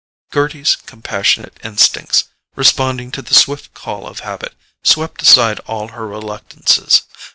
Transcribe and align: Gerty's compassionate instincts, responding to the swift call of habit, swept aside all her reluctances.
Gerty's 0.31 0.75
compassionate 0.77 1.59
instincts, 1.63 2.23
responding 2.55 3.11
to 3.11 3.21
the 3.21 3.35
swift 3.35 3.75
call 3.75 4.07
of 4.07 4.21
habit, 4.21 4.55
swept 4.81 5.21
aside 5.21 5.59
all 5.67 5.89
her 5.89 6.07
reluctances. 6.07 7.03